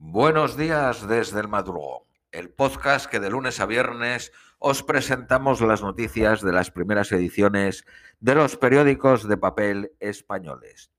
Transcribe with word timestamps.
Buenos 0.00 0.56
días 0.56 1.08
desde 1.08 1.40
el 1.40 1.48
madrugón, 1.48 2.04
el 2.30 2.50
podcast 2.50 3.10
que 3.10 3.18
de 3.18 3.30
lunes 3.30 3.58
a 3.58 3.66
viernes 3.66 4.30
os 4.60 4.84
presentamos 4.84 5.60
las 5.60 5.82
noticias 5.82 6.40
de 6.40 6.52
las 6.52 6.70
primeras 6.70 7.10
ediciones 7.10 7.84
de 8.20 8.36
los 8.36 8.56
periódicos 8.56 9.26
de 9.26 9.36
papel 9.36 9.90
españoles. 9.98 10.92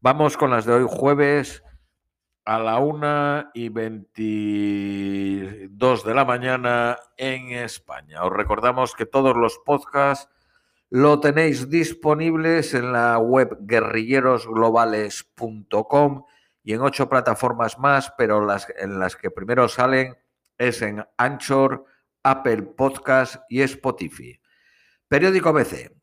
Vamos 0.00 0.38
con 0.38 0.52
las 0.52 0.64
de 0.64 0.72
hoy 0.72 0.86
jueves 0.88 1.62
a 2.46 2.58
la 2.58 2.78
una 2.78 3.50
y 3.52 3.68
22 3.68 6.02
de 6.02 6.14
la 6.14 6.24
mañana 6.24 6.96
en 7.18 7.50
España. 7.50 8.24
Os 8.24 8.32
recordamos 8.32 8.94
que 8.94 9.04
todos 9.04 9.36
los 9.36 9.58
podcasts 9.66 10.32
lo 10.88 11.20
tenéis 11.20 11.68
disponibles 11.68 12.72
en 12.72 12.92
la 12.92 13.18
web 13.18 13.58
guerrillerosglobales.com 13.60 16.24
y 16.66 16.74
en 16.74 16.80
ocho 16.80 17.08
plataformas 17.08 17.78
más, 17.78 18.12
pero 18.18 18.44
las, 18.44 18.66
en 18.76 18.98
las 18.98 19.14
que 19.14 19.30
primero 19.30 19.68
salen 19.68 20.18
es 20.58 20.82
en 20.82 21.06
Anchor, 21.16 21.84
Apple 22.24 22.62
Podcast 22.62 23.36
y 23.48 23.62
Spotify. 23.62 24.40
Periódico 25.06 25.52
BC. 25.52 25.94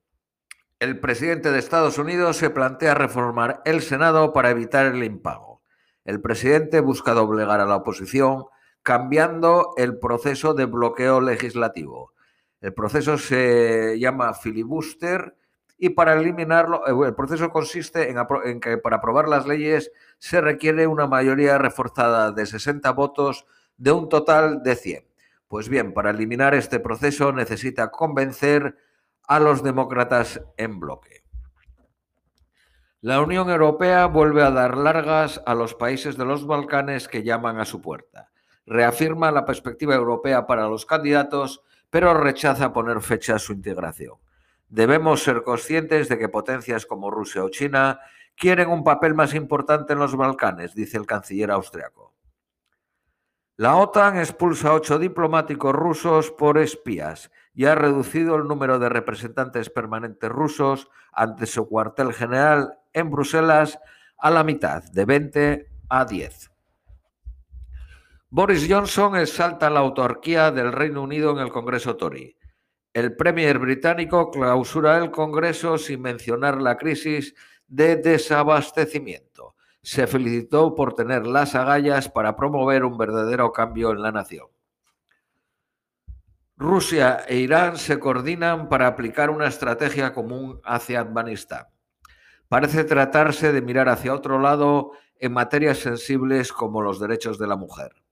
El 0.79 1.01
presidente 1.01 1.51
de 1.51 1.59
Estados 1.59 1.97
Unidos 1.97 2.37
se 2.37 2.49
plantea 2.49 2.95
reformar 2.95 3.61
el 3.65 3.81
Senado 3.81 4.31
para 4.31 4.51
evitar 4.51 4.85
el 4.85 5.03
impago. 5.03 5.63
El 6.05 6.21
presidente 6.21 6.79
busca 6.79 7.13
doblegar 7.13 7.59
a 7.59 7.65
la 7.65 7.75
oposición 7.75 8.45
cambiando 8.83 9.73
el 9.75 9.99
proceso 9.99 10.53
de 10.53 10.63
bloqueo 10.63 11.19
legislativo. 11.19 12.13
El 12.61 12.73
proceso 12.73 13.17
se 13.17 13.99
llama 13.99 14.33
filibuster 14.33 15.35
y 15.83 15.89
para 15.89 16.13
eliminarlo, 16.13 16.87
eh, 16.87 17.07
el 17.09 17.13
proceso 17.13 17.49
consiste 17.49 18.09
en, 18.09 18.61
que 18.61 18.77
para 18.77 18.95
aprobar 18.95 19.27
las 19.27 19.45
leyes 19.45 19.91
se 20.17 20.39
requiere 20.39 20.87
una 20.87 21.07
mayoría 21.07 21.57
reforzada 21.57 22.31
de 22.31 22.45
60 22.45 22.89
votos 22.91 23.45
de 23.75 23.91
un 23.91 24.07
total 24.07 24.63
de 24.63 24.77
100. 24.77 25.05
Pues 25.49 25.67
bien, 25.67 25.93
para 25.93 26.11
eliminar 26.11 26.53
este 26.53 26.79
proceso 26.79 27.33
necesita 27.33 27.91
convencer 27.91 28.77
a 29.27 29.41
los 29.41 29.61
demócratas 29.61 30.39
en 30.55 30.79
bloque. 30.79 31.25
La 33.01 33.19
Unión 33.19 33.49
Europea 33.49 34.05
vuelve 34.05 34.41
a 34.41 34.51
dar 34.51 34.77
largas 34.77 35.41
a 35.45 35.53
los 35.53 35.75
países 35.75 36.15
de 36.15 36.23
los 36.23 36.47
Balcanes 36.47 37.09
que 37.09 37.23
llaman 37.23 37.59
a 37.59 37.65
su 37.65 37.81
puerta. 37.81 38.31
Reafirma 38.65 39.33
la 39.33 39.43
perspectiva 39.43 39.95
europea 39.95 40.47
para 40.47 40.69
los 40.69 40.85
candidatos, 40.85 41.61
pero 41.89 42.13
rechaza 42.13 42.71
poner 42.71 43.01
fecha 43.01 43.35
a 43.35 43.39
su 43.39 43.51
integración. 43.51 44.22
Debemos 44.73 45.21
ser 45.21 45.43
conscientes 45.43 46.09
de 46.09 46.17
que 46.17 46.29
potencias 46.29 46.87
como 46.87 47.11
Rusia 47.11 47.43
o 47.43 47.49
China 47.49 47.99
quieren 48.35 48.71
un 48.71 48.83
papel 48.83 49.13
más 49.13 49.35
importante 49.35 49.93
en 49.93 49.99
los 49.99 50.15
Balcanes, 50.15 50.73
dice 50.73 50.97
el 50.97 51.05
canciller 51.05 51.51
austriaco. 51.51 52.15
La 53.55 53.75
OTAN 53.75 54.17
expulsa 54.17 54.69
a 54.69 54.73
ocho 54.73 54.97
diplomáticos 54.97 55.75
rusos 55.75 56.31
por 56.31 56.57
espías 56.57 57.29
y 57.53 57.65
ha 57.65 57.75
reducido 57.75 58.35
el 58.35 58.47
número 58.47 58.79
de 58.79 58.89
representantes 58.89 59.69
permanentes 59.69 60.31
rusos 60.31 60.89
ante 61.11 61.45
su 61.45 61.69
cuartel 61.69 62.11
general 62.11 62.79
en 62.93 63.11
Bruselas 63.11 63.77
a 64.17 64.31
la 64.31 64.43
mitad, 64.43 64.81
de 64.85 65.05
20 65.05 65.67
a 65.89 66.05
10. 66.05 66.51
Boris 68.31 68.65
Johnson 68.67 69.17
exalta 69.17 69.69
la 69.69 69.81
autarquía 69.81 70.49
del 70.49 70.71
Reino 70.71 71.03
Unido 71.03 71.29
en 71.29 71.37
el 71.37 71.51
Congreso 71.51 71.95
Tory. 71.95 72.35
El 72.93 73.15
Premier 73.15 73.57
británico 73.57 74.29
clausura 74.29 74.97
el 74.99 75.09
Congreso 75.09 75.79
sin 75.79 76.01
mencionar 76.03 76.61
la 76.61 76.77
crisis 76.77 77.33
de 77.67 77.95
desabastecimiento. 77.95 79.55
Se 79.81 80.05
felicitó 80.05 80.75
por 80.75 80.93
tener 80.93 81.25
las 81.25 81.55
agallas 81.55 82.07
para 82.07 82.35
promover 82.35 82.85
un 82.85 82.95
verdadero 82.97 83.51
cambio 83.51 83.91
en 83.91 84.03
la 84.03 84.11
nación. 84.11 84.45
Rusia 86.55 87.25
e 87.27 87.37
Irán 87.37 87.77
se 87.77 87.99
coordinan 87.99 88.69
para 88.69 88.85
aplicar 88.85 89.31
una 89.31 89.47
estrategia 89.47 90.13
común 90.13 90.61
hacia 90.63 91.01
Afganistán. 91.01 91.65
Parece 92.47 92.83
tratarse 92.83 93.51
de 93.51 93.61
mirar 93.63 93.89
hacia 93.89 94.13
otro 94.13 94.39
lado 94.39 94.91
en 95.17 95.33
materias 95.33 95.79
sensibles 95.79 96.53
como 96.53 96.83
los 96.83 96.99
derechos 96.99 97.39
de 97.39 97.47
la 97.47 97.55
mujer. 97.55 98.02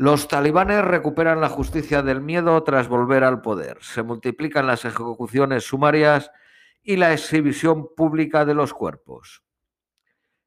Los 0.00 0.28
talibanes 0.28 0.82
recuperan 0.82 1.42
la 1.42 1.50
justicia 1.50 2.00
del 2.00 2.22
miedo 2.22 2.62
tras 2.62 2.88
volver 2.88 3.22
al 3.22 3.42
poder. 3.42 3.76
Se 3.82 4.02
multiplican 4.02 4.66
las 4.66 4.86
ejecuciones 4.86 5.64
sumarias 5.64 6.30
y 6.82 6.96
la 6.96 7.12
exhibición 7.12 7.94
pública 7.94 8.46
de 8.46 8.54
los 8.54 8.72
cuerpos. 8.72 9.42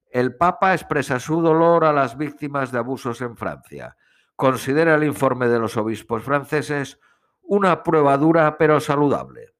El 0.09 0.35
Papa 0.37 0.73
expresa 0.73 1.19
su 1.19 1.39
dolor 1.39 1.85
a 1.85 1.93
las 1.93 2.17
víctimas 2.17 2.71
de 2.71 2.79
abusos 2.79 3.21
en 3.21 3.37
Francia. 3.37 3.95
Considera 4.35 4.95
el 4.95 5.03
informe 5.03 5.47
de 5.47 5.59
los 5.59 5.77
obispos 5.77 6.23
franceses 6.23 6.99
una 7.43 7.83
prueba 7.83 8.17
dura 8.17 8.57
pero 8.57 8.79
saludable. 8.79 9.52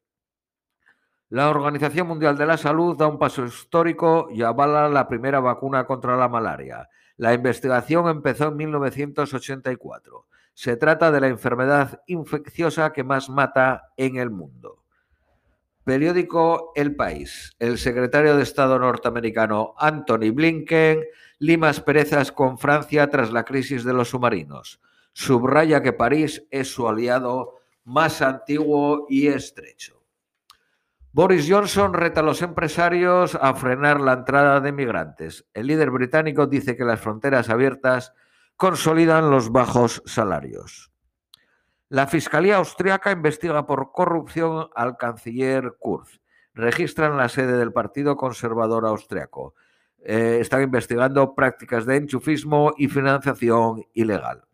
La 1.34 1.50
Organización 1.50 2.08
Mundial 2.08 2.38
de 2.38 2.46
la 2.46 2.58
Salud 2.58 2.96
da 2.96 3.08
un 3.08 3.18
paso 3.18 3.44
histórico 3.44 4.28
y 4.32 4.44
avala 4.44 4.88
la 4.88 5.08
primera 5.08 5.40
vacuna 5.40 5.84
contra 5.88 6.16
la 6.16 6.30
malaria. 6.30 6.90
La 7.18 7.34
investigación 7.34 8.08
empezó 8.08 8.50
en 8.50 8.58
1984. 8.58 10.28
Se 10.54 10.78
trata 10.78 11.12
de 11.12 11.20
la 11.20 11.30
enfermedad 11.30 12.04
infecciosa 12.06 12.94
que 12.94 13.04
más 13.04 13.32
mata 13.32 13.94
en 13.98 14.18
el 14.18 14.30
mundo. 14.30 14.84
Periódico 15.84 16.72
El 16.76 16.96
País. 16.96 17.56
El 17.58 17.80
secretario 17.80 18.38
de 18.38 18.44
Estado 18.44 18.78
norteamericano 18.78 19.74
Anthony 19.80 20.30
Blinken 20.32 21.04
lima 21.40 21.70
asperezas 21.70 22.32
con 22.32 22.60
Francia 22.60 23.10
tras 23.10 23.32
la 23.32 23.44
crisis 23.44 23.84
de 23.84 23.94
los 23.94 24.10
submarinos. 24.10 24.80
Subraya 25.14 25.82
que 25.82 25.94
París 25.94 26.46
es 26.52 26.72
su 26.72 26.88
aliado 26.88 27.56
más 27.86 28.22
antiguo 28.22 29.08
y 29.10 29.30
estrecho. 29.30 30.03
Boris 31.16 31.46
Johnson 31.48 31.94
reta 31.94 32.22
a 32.22 32.24
los 32.24 32.42
empresarios 32.42 33.36
a 33.36 33.54
frenar 33.54 34.02
la 34.02 34.14
entrada 34.14 34.60
de 34.62 34.72
migrantes. 34.72 35.46
El 35.54 35.68
líder 35.68 35.92
británico 35.92 36.48
dice 36.48 36.76
que 36.76 36.86
las 36.86 37.00
fronteras 37.00 37.52
abiertas 37.52 38.16
consolidan 38.56 39.30
los 39.30 39.52
bajos 39.52 40.02
salarios. 40.08 40.92
La 41.90 42.08
Fiscalía 42.08 42.58
Austriaca 42.58 43.12
investiga 43.12 43.68
por 43.68 43.92
corrupción 43.92 44.70
al 44.76 44.98
canciller 44.98 45.76
Kurz. 45.78 46.20
Registran 46.56 47.16
la 47.16 47.30
sede 47.30 47.58
del 47.58 47.72
Partido 47.72 48.18
Conservador 48.18 48.88
Austriaco. 48.88 49.54
Eh, 50.04 50.40
están 50.42 50.64
investigando 50.64 51.36
prácticas 51.36 51.86
de 51.86 51.98
enchufismo 51.98 52.74
y 52.76 52.88
financiación 52.88 53.86
ilegal. 53.94 54.46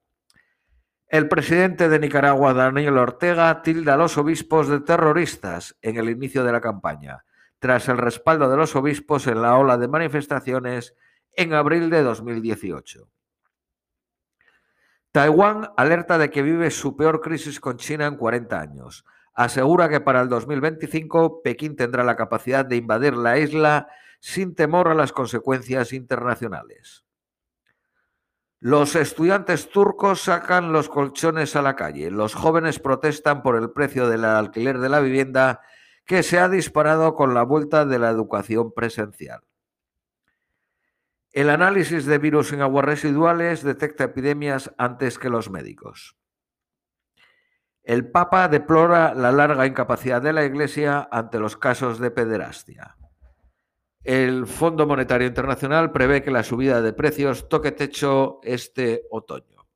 El 1.10 1.28
presidente 1.28 1.90
de 1.90 1.98
Nicaragua, 1.98 2.54
Daniel 2.54 3.00
Ortega, 3.00 3.64
tilda 3.64 3.96
a 3.96 3.98
los 3.98 4.20
obispos 4.20 4.68
de 4.68 4.80
terroristas 4.80 5.76
en 5.82 5.98
el 5.98 6.08
inicio 6.08 6.44
de 6.44 6.52
la 6.52 6.62
campaña, 6.62 7.26
tras 7.58 7.90
el 7.90 7.98
respaldo 7.98 8.48
de 8.48 8.56
los 8.56 8.76
obispos 8.76 9.26
en 9.26 9.42
la 9.42 9.58
ola 9.58 9.80
de 9.80 9.88
manifestaciones 9.88 10.96
en 11.36 11.56
abril 11.56 11.90
de 11.90 12.04
2018. 12.04 13.10
Taiwán 15.12 15.72
alerta 15.78 16.20
de 16.20 16.30
que 16.30 16.44
vive 16.44 16.70
su 16.70 16.96
peor 16.96 17.22
crisis 17.22 17.60
con 17.60 17.78
China 17.78 18.06
en 18.06 18.16
40 18.16 18.62
años. 18.62 19.04
Asegura 19.34 19.90
que 19.90 20.02
para 20.02 20.22
el 20.22 20.30
2025 20.30 21.42
Pekín 21.42 21.76
tendrá 21.76 22.04
la 22.04 22.16
capacidad 22.16 22.64
de 22.66 22.76
invadir 22.76 23.18
la 23.18 23.40
isla 23.40 23.88
sin 24.20 24.54
temor 24.54 24.90
a 24.90 24.94
las 24.94 25.12
consecuencias 25.12 25.92
internacionales. 25.92 27.04
Los 28.62 28.96
estudiantes 28.96 29.70
turcos 29.70 30.22
sacan 30.22 30.74
los 30.74 30.90
colchones 30.90 31.56
a 31.56 31.62
la 31.62 31.78
calle. 31.78 32.12
Los 32.12 32.36
jóvenes 32.36 32.80
protestan 32.80 33.42
por 33.42 33.56
el 33.56 33.72
precio 33.72 34.10
del 34.10 34.26
alquiler 34.26 34.80
de 34.80 34.90
la 34.90 35.00
vivienda 35.00 35.62
que 36.06 36.24
se 36.24 36.40
ha 36.40 36.50
disparado 36.50 37.16
con 37.16 37.34
la 37.34 37.44
vuelta 37.44 37.86
de 37.86 38.00
la 38.00 38.10
educación 38.10 38.74
presencial. 38.74 39.42
El 41.32 41.50
análisis 41.50 42.06
de 42.06 42.18
virus 42.18 42.52
en 42.52 42.62
aguas 42.62 42.84
residuales 42.84 43.64
detecta 43.64 44.06
epidemias 44.06 44.74
antes 44.78 45.20
que 45.20 45.30
los 45.30 45.50
médicos. 45.50 46.18
El 47.84 48.12
Papa 48.12 48.50
deplora 48.50 49.14
la 49.14 49.32
larga 49.32 49.68
incapacidad 49.68 50.22
de 50.22 50.34
la 50.34 50.44
Iglesia 50.44 51.08
ante 51.12 51.40
los 51.40 51.56
casos 51.56 51.98
de 52.00 52.12
pederastia. 52.12 52.99
El 54.10 54.48
Fondo 54.48 54.88
Monetario 54.88 55.28
Internacional 55.28 55.92
prevé 55.92 56.24
que 56.24 56.32
la 56.32 56.42
subida 56.42 56.82
de 56.82 56.94
precios 56.94 57.48
toque 57.48 57.72
techo 57.72 58.40
este 58.42 59.04
otoño. 59.12 59.68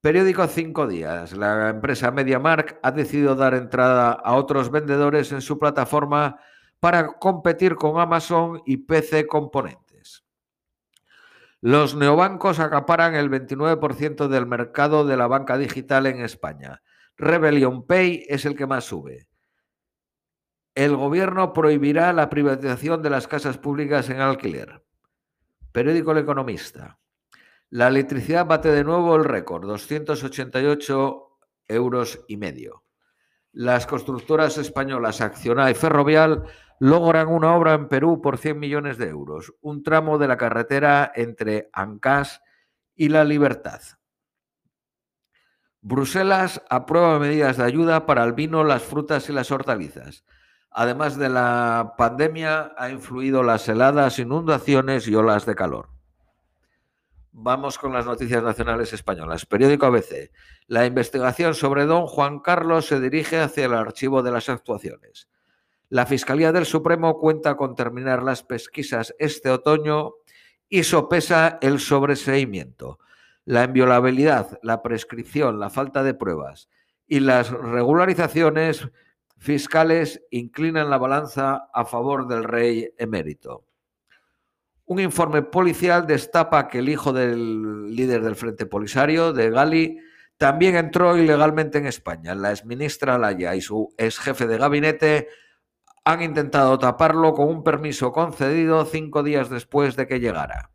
Periódico 0.00 0.46
Cinco 0.46 0.86
Días. 0.86 1.36
La 1.36 1.68
empresa 1.68 2.10
MediaMark 2.12 2.80
ha 2.82 2.92
decidido 2.92 3.34
dar 3.34 3.52
entrada 3.52 4.12
a 4.12 4.36
otros 4.36 4.70
vendedores 4.70 5.32
en 5.32 5.42
su 5.42 5.58
plataforma 5.58 6.40
para 6.80 7.18
competir 7.18 7.74
con 7.74 8.00
Amazon 8.00 8.62
y 8.64 8.78
PC 8.78 9.26
Componentes. 9.26 10.24
Los 11.60 11.94
neobancos 11.94 12.58
acaparan 12.58 13.14
el 13.14 13.28
29% 13.28 14.28
del 14.28 14.46
mercado 14.46 15.04
de 15.04 15.18
la 15.18 15.26
banca 15.26 15.58
digital 15.58 16.06
en 16.06 16.22
España. 16.22 16.80
Rebellion 17.18 17.86
Pay 17.86 18.24
es 18.30 18.46
el 18.46 18.56
que 18.56 18.66
más 18.66 18.84
sube. 18.84 19.28
El 20.74 20.96
gobierno 20.96 21.52
prohibirá 21.52 22.12
la 22.12 22.30
privatización 22.30 23.02
de 23.02 23.10
las 23.10 23.26
casas 23.26 23.58
públicas 23.58 24.08
en 24.08 24.20
alquiler. 24.20 24.84
Periódico 25.72 26.12
El 26.12 26.18
Economista. 26.18 26.98
La 27.70 27.88
electricidad 27.88 28.46
bate 28.46 28.70
de 28.70 28.84
nuevo 28.84 29.16
el 29.16 29.24
récord, 29.24 29.66
288 29.66 31.38
euros 31.68 32.24
y 32.28 32.36
medio. 32.36 32.84
Las 33.52 33.86
constructoras 33.86 34.58
españolas 34.58 35.20
Acciona 35.20 35.70
y 35.70 35.74
Ferrovial 35.74 36.44
logran 36.78 37.28
una 37.28 37.54
obra 37.54 37.74
en 37.74 37.88
Perú 37.88 38.20
por 38.20 38.38
100 38.38 38.58
millones 38.58 38.96
de 38.96 39.08
euros, 39.08 39.54
un 39.60 39.82
tramo 39.82 40.18
de 40.18 40.28
la 40.28 40.36
carretera 40.36 41.10
entre 41.14 41.68
Ancás 41.72 42.42
y 42.94 43.08
La 43.08 43.24
Libertad. 43.24 43.80
Bruselas 45.82 46.62
aprueba 46.68 47.18
medidas 47.18 47.56
de 47.56 47.64
ayuda 47.64 48.06
para 48.06 48.24
el 48.24 48.34
vino, 48.34 48.64
las 48.64 48.82
frutas 48.82 49.28
y 49.28 49.32
las 49.32 49.50
hortalizas. 49.50 50.24
Además 50.70 51.18
de 51.18 51.28
la 51.28 51.94
pandemia, 51.98 52.72
ha 52.76 52.90
influido 52.90 53.42
las 53.42 53.68
heladas, 53.68 54.18
inundaciones 54.18 55.08
y 55.08 55.14
olas 55.14 55.44
de 55.44 55.54
calor. 55.56 55.88
Vamos 57.32 57.78
con 57.78 57.92
las 57.92 58.06
noticias 58.06 58.42
nacionales 58.42 58.92
españolas. 58.92 59.46
Periódico 59.46 59.86
ABC. 59.86 60.30
La 60.66 60.86
investigación 60.86 61.54
sobre 61.54 61.86
don 61.86 62.06
Juan 62.06 62.40
Carlos 62.40 62.86
se 62.86 63.00
dirige 63.00 63.38
hacia 63.38 63.66
el 63.66 63.74
archivo 63.74 64.22
de 64.22 64.32
las 64.32 64.48
actuaciones. 64.48 65.28
La 65.88 66.06
Fiscalía 66.06 66.52
del 66.52 66.66
Supremo 66.66 67.18
cuenta 67.18 67.56
con 67.56 67.74
terminar 67.74 68.22
las 68.22 68.44
pesquisas 68.44 69.14
este 69.18 69.50
otoño 69.50 70.14
y 70.68 70.84
sopesa 70.84 71.58
el 71.60 71.80
sobreseimiento. 71.80 73.00
La 73.44 73.64
inviolabilidad, 73.64 74.60
la 74.62 74.82
prescripción, 74.82 75.58
la 75.58 75.70
falta 75.70 76.04
de 76.04 76.14
pruebas 76.14 76.68
y 77.08 77.18
las 77.18 77.50
regularizaciones 77.50 78.88
fiscales 79.40 80.22
inclinan 80.30 80.90
la 80.90 80.98
balanza 80.98 81.70
a 81.72 81.84
favor 81.86 82.28
del 82.28 82.44
rey 82.44 82.92
emérito. 82.98 83.64
Un 84.84 85.00
informe 85.00 85.42
policial 85.42 86.06
destapa 86.06 86.68
que 86.68 86.80
el 86.80 86.90
hijo 86.90 87.12
del 87.12 87.94
líder 87.94 88.22
del 88.22 88.36
Frente 88.36 88.66
Polisario, 88.66 89.32
de 89.32 89.50
Gali, 89.50 89.98
también 90.36 90.76
entró 90.76 91.16
ilegalmente 91.16 91.78
en 91.78 91.86
España. 91.86 92.34
La 92.34 92.50
exministra 92.50 93.16
Laya 93.16 93.54
y 93.54 93.62
su 93.62 93.94
ex 93.96 94.18
jefe 94.18 94.46
de 94.46 94.58
gabinete 94.58 95.28
han 96.04 96.22
intentado 96.22 96.78
taparlo 96.78 97.32
con 97.32 97.48
un 97.48 97.62
permiso 97.62 98.12
concedido 98.12 98.84
cinco 98.84 99.22
días 99.22 99.48
después 99.48 99.96
de 99.96 100.06
que 100.06 100.20
llegara. 100.20 100.70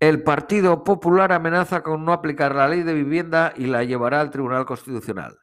El 0.00 0.22
Partido 0.22 0.84
Popular 0.84 1.32
amenaza 1.32 1.82
con 1.82 2.04
no 2.04 2.12
aplicar 2.12 2.54
la 2.54 2.68
ley 2.68 2.82
de 2.82 2.92
vivienda 2.92 3.54
y 3.56 3.66
la 3.66 3.84
llevará 3.84 4.20
al 4.20 4.30
Tribunal 4.30 4.66
Constitucional. 4.66 5.38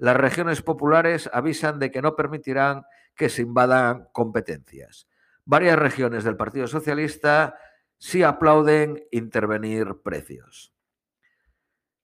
Las 0.00 0.16
regiones 0.16 0.62
populares 0.62 1.28
avisan 1.30 1.78
de 1.78 1.90
que 1.90 2.00
no 2.00 2.16
permitirán 2.16 2.84
que 3.14 3.28
se 3.28 3.42
invadan 3.42 4.08
competencias. 4.12 5.06
Varias 5.44 5.78
regiones 5.78 6.24
del 6.24 6.38
Partido 6.38 6.66
Socialista 6.66 7.54
sí 7.98 8.22
aplauden 8.22 9.04
intervenir 9.10 10.00
precios. 10.02 10.72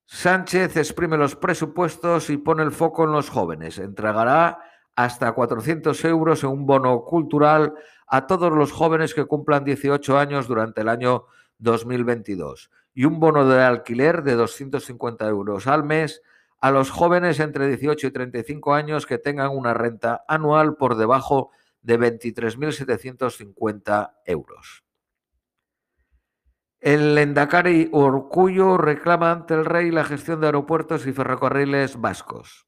Sánchez 0.05 0.77
exprime 0.77 1.17
los 1.17 1.37
presupuestos 1.37 2.29
y 2.29 2.37
pone 2.37 2.65
el 2.65 2.71
foco 2.71 3.05
en 3.05 3.13
los 3.13 3.31
jóvenes. 3.31 3.79
Entregará 3.79 4.59
hasta 4.95 5.33
400 5.33 6.05
euros 6.05 6.45
en 6.45 6.51
un 6.51 6.67
bono 6.67 7.03
cultural 7.03 7.73
a 8.07 8.27
todos 8.27 8.53
los 8.53 8.73
jóvenes 8.73 9.15
que 9.15 9.25
cumplan 9.25 9.65
18 9.65 10.19
años 10.19 10.47
durante 10.47 10.83
el 10.83 10.91
año 10.91 11.25
2022 11.61 12.71
y 12.93 13.07
un 13.07 13.19
bono 13.21 13.49
de 13.49 13.63
alquiler 13.63 14.23
de 14.23 14.35
250 14.35 15.27
euros 15.29 15.67
al 15.67 15.83
mes 15.83 16.21
a 16.61 16.71
los 16.71 16.91
jóvenes 16.91 17.41
entre 17.41 17.67
18 17.69 18.07
y 18.07 18.11
35 18.11 18.75
años 18.75 19.07
que 19.07 19.17
tengan 19.19 19.51
una 19.51 19.75
renta 19.75 20.25
anual 20.29 20.77
por 20.77 20.97
debajo 20.97 21.51
de 21.83 21.99
23.750 21.99 24.13
euros. 24.25 24.85
El 26.81 27.19
Endacari 27.19 27.91
Orcullo 27.93 28.79
reclama 28.79 29.33
ante 29.33 29.55
el 29.55 29.65
rey 29.65 29.91
la 29.91 30.05
gestión 30.05 30.41
de 30.41 30.47
aeropuertos 30.47 31.05
y 31.07 31.13
ferrocarriles 31.13 32.01
vascos 32.01 32.67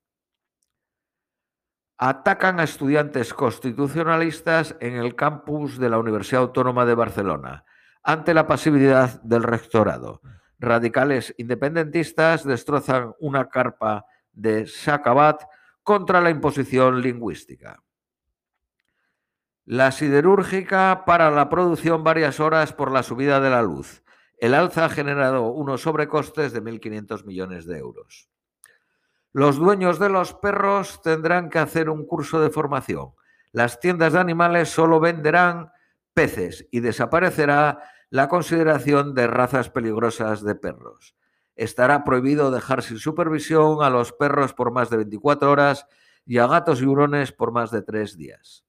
atacan 1.98 2.60
a 2.60 2.64
estudiantes 2.64 3.34
constitucionalistas 3.34 4.76
en 4.80 4.94
el 4.94 5.16
campus 5.16 5.78
de 5.78 5.90
la 5.90 5.98
Universidad 5.98 6.42
Autónoma 6.42 6.86
de 6.86 6.94
Barcelona, 6.94 7.64
ante 8.04 8.34
la 8.34 8.46
pasividad 8.46 9.20
del 9.22 9.42
rectorado. 9.42 10.22
Radicales 10.58 11.34
independentistas 11.38 12.44
destrozan 12.44 13.14
una 13.20 13.48
carpa 13.48 14.04
de 14.32 14.66
Sacabat 14.66 15.42
contra 15.82 16.20
la 16.20 16.30
imposición 16.30 17.00
lingüística. 17.00 17.82
La 19.64 19.92
siderúrgica 19.92 21.04
para 21.04 21.30
la 21.30 21.48
producción 21.48 22.02
varias 22.02 22.40
horas 22.40 22.72
por 22.72 22.90
la 22.90 23.02
subida 23.02 23.38
de 23.40 23.50
la 23.50 23.62
luz. 23.62 24.02
El 24.38 24.54
alza 24.54 24.86
ha 24.86 24.88
generado 24.88 25.52
unos 25.52 25.82
sobrecostes 25.82 26.52
de 26.52 26.62
1.500 26.62 27.24
millones 27.24 27.66
de 27.66 27.78
euros. 27.78 28.30
Los 29.32 29.56
dueños 29.56 29.98
de 29.98 30.08
los 30.08 30.32
perros 30.34 31.02
tendrán 31.02 31.50
que 31.50 31.58
hacer 31.58 31.90
un 31.90 32.06
curso 32.06 32.40
de 32.40 32.50
formación. 32.50 33.12
Las 33.52 33.78
tiendas 33.78 34.14
de 34.14 34.20
animales 34.20 34.68
solo 34.68 35.00
venderán 35.00 35.70
peces 36.14 36.66
y 36.70 36.80
desaparecerá 36.80 37.82
la 38.10 38.28
consideración 38.28 39.14
de 39.14 39.26
razas 39.26 39.70
peligrosas 39.70 40.42
de 40.42 40.54
perros. 40.54 41.14
Estará 41.56 42.04
prohibido 42.04 42.50
dejar 42.50 42.82
sin 42.82 42.98
supervisión 42.98 43.82
a 43.82 43.90
los 43.90 44.12
perros 44.12 44.54
por 44.54 44.72
más 44.72 44.90
de 44.90 44.98
24 44.98 45.50
horas 45.50 45.86
y 46.24 46.38
a 46.38 46.46
gatos 46.46 46.80
y 46.80 46.86
hurones 46.86 47.32
por 47.32 47.52
más 47.52 47.70
de 47.70 47.82
tres 47.82 48.16
días. 48.16 48.64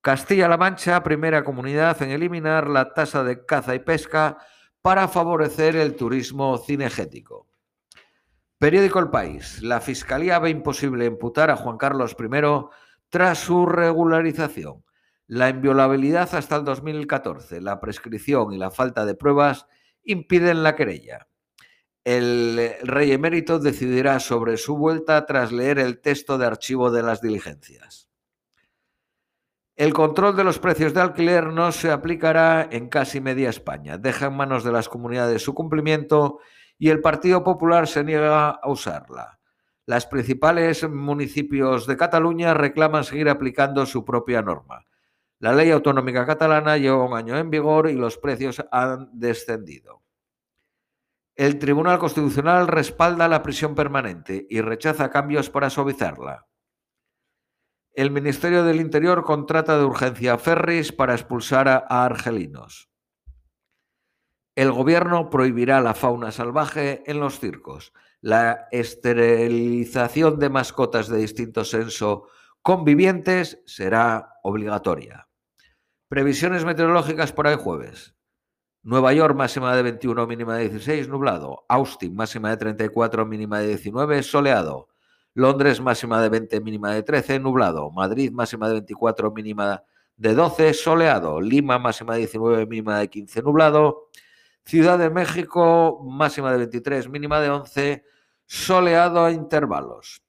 Castilla-La 0.00 0.56
Mancha, 0.56 1.02
primera 1.02 1.44
comunidad 1.44 2.00
en 2.02 2.10
eliminar 2.10 2.68
la 2.68 2.92
tasa 2.92 3.22
de 3.22 3.44
caza 3.44 3.74
y 3.74 3.78
pesca 3.78 4.38
para 4.80 5.06
favorecer 5.08 5.76
el 5.76 5.94
turismo 5.94 6.58
cinegético. 6.58 7.48
Periódico 8.58 8.98
El 8.98 9.10
País. 9.10 9.62
La 9.62 9.80
Fiscalía 9.80 10.38
ve 10.38 10.50
imposible 10.50 11.04
imputar 11.04 11.50
a 11.50 11.56
Juan 11.56 11.78
Carlos 11.78 12.16
I 12.18 12.28
tras 13.08 13.38
su 13.38 13.66
regularización. 13.66 14.84
La 15.34 15.48
inviolabilidad 15.48 16.34
hasta 16.34 16.56
el 16.56 16.64
2014, 16.64 17.62
la 17.62 17.80
prescripción 17.80 18.52
y 18.52 18.58
la 18.58 18.70
falta 18.70 19.06
de 19.06 19.14
pruebas 19.14 19.66
impiden 20.04 20.62
la 20.62 20.76
querella. 20.76 21.26
El 22.04 22.74
rey 22.82 23.12
emérito 23.12 23.58
decidirá 23.58 24.20
sobre 24.20 24.58
su 24.58 24.76
vuelta 24.76 25.24
tras 25.24 25.50
leer 25.50 25.78
el 25.78 26.02
texto 26.02 26.36
de 26.36 26.44
archivo 26.44 26.90
de 26.90 27.02
las 27.02 27.22
diligencias. 27.22 28.10
El 29.74 29.94
control 29.94 30.36
de 30.36 30.44
los 30.44 30.58
precios 30.58 30.92
de 30.92 31.00
alquiler 31.00 31.46
no 31.46 31.72
se 31.72 31.90
aplicará 31.90 32.68
en 32.70 32.90
casi 32.90 33.22
media 33.22 33.48
España. 33.48 33.96
Deja 33.96 34.26
en 34.26 34.36
manos 34.36 34.64
de 34.64 34.72
las 34.72 34.90
comunidades 34.90 35.40
su 35.40 35.54
cumplimiento 35.54 36.40
y 36.76 36.90
el 36.90 37.00
Partido 37.00 37.42
Popular 37.42 37.88
se 37.88 38.04
niega 38.04 38.50
a 38.50 38.68
usarla. 38.68 39.38
Las 39.86 40.04
principales 40.04 40.86
municipios 40.86 41.86
de 41.86 41.96
Cataluña 41.96 42.52
reclaman 42.52 43.04
seguir 43.04 43.30
aplicando 43.30 43.86
su 43.86 44.04
propia 44.04 44.42
norma. 44.42 44.84
La 45.42 45.52
ley 45.52 45.72
autonómica 45.72 46.24
catalana 46.24 46.76
lleva 46.76 47.04
un 47.04 47.16
año 47.16 47.36
en 47.36 47.50
vigor 47.50 47.90
y 47.90 47.94
los 47.94 48.16
precios 48.16 48.64
han 48.70 49.10
descendido. 49.12 50.04
El 51.34 51.58
Tribunal 51.58 51.98
Constitucional 51.98 52.68
respalda 52.68 53.26
la 53.26 53.42
prisión 53.42 53.74
permanente 53.74 54.46
y 54.48 54.60
rechaza 54.60 55.10
cambios 55.10 55.50
para 55.50 55.68
suavizarla. 55.68 56.46
El 57.92 58.12
Ministerio 58.12 58.62
del 58.62 58.80
Interior 58.80 59.24
contrata 59.24 59.76
de 59.76 59.84
urgencia 59.84 60.34
a 60.34 60.38
Ferris 60.38 60.92
para 60.92 61.14
expulsar 61.14 61.66
a 61.66 62.04
argelinos. 62.04 62.88
El 64.54 64.70
gobierno 64.70 65.28
prohibirá 65.28 65.80
la 65.80 65.94
fauna 65.94 66.30
salvaje 66.30 67.02
en 67.10 67.18
los 67.18 67.40
circos. 67.40 67.92
La 68.20 68.68
esterilización 68.70 70.38
de 70.38 70.50
mascotas 70.50 71.08
de 71.08 71.18
distinto 71.18 71.64
senso 71.64 72.28
convivientes 72.62 73.60
será 73.66 74.38
obligatoria. 74.44 75.26
Previsiones 76.12 76.66
meteorológicas 76.66 77.32
para 77.32 77.52
el 77.52 77.56
jueves. 77.56 78.14
Nueva 78.82 79.14
York 79.14 79.34
máxima 79.34 79.74
de 79.74 79.82
21, 79.82 80.26
mínima 80.26 80.58
de 80.58 80.68
16, 80.68 81.08
nublado. 81.08 81.64
Austin 81.70 82.14
máxima 82.14 82.50
de 82.50 82.58
34, 82.58 83.24
mínima 83.24 83.60
de 83.60 83.68
19, 83.68 84.22
soleado. 84.22 84.90
Londres 85.32 85.80
máxima 85.80 86.20
de 86.20 86.28
20, 86.28 86.60
mínima 86.60 86.92
de 86.92 87.02
13, 87.02 87.40
nublado. 87.40 87.90
Madrid 87.90 88.30
máxima 88.30 88.68
de 88.68 88.74
24, 88.74 89.30
mínima 89.30 89.84
de 90.18 90.34
12, 90.34 90.74
soleado. 90.74 91.40
Lima 91.40 91.78
máxima 91.78 92.12
de 92.12 92.18
19, 92.18 92.66
mínima 92.66 92.98
de 92.98 93.08
15, 93.08 93.40
nublado. 93.40 94.10
Ciudad 94.66 94.98
de 94.98 95.08
México, 95.08 96.04
máxima 96.04 96.52
de 96.52 96.58
23, 96.58 97.08
mínima 97.08 97.40
de 97.40 97.48
11, 97.48 98.04
soleado 98.44 99.24
a 99.24 99.32
intervalos. 99.32 100.22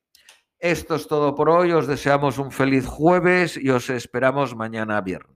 Esto 0.59 0.95
es 0.95 1.09
todo 1.09 1.35
por 1.35 1.49
hoy, 1.49 1.73
os 1.73 1.87
deseamos 1.87 2.37
un 2.37 2.53
feliz 2.53 2.85
jueves 2.85 3.57
y 3.57 3.69
os 3.69 3.89
esperamos 3.89 4.55
mañana 4.55 5.01
viernes. 5.01 5.32